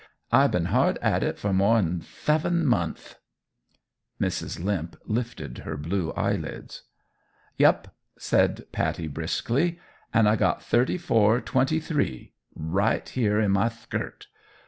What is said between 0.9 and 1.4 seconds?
at it